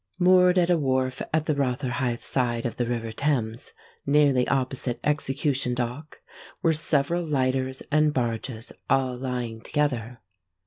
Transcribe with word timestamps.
Moored 0.17 0.57
at 0.57 0.71
a 0.71 0.79
wharf 0.79 1.21
at 1.31 1.45
the 1.45 1.53
Rotherhithe 1.53 2.21
side 2.21 2.65
of 2.65 2.77
the 2.77 2.87
river 2.87 3.11
Thames, 3.11 3.71
nearly 4.03 4.47
opposite 4.47 4.99
Execution 5.03 5.75
Dock, 5.75 6.21
were 6.63 6.73
several 6.73 7.23
lighters 7.23 7.83
and 7.91 8.11
barges, 8.11 8.71
all 8.89 9.15
lying 9.15 9.61
together. 9.61 10.19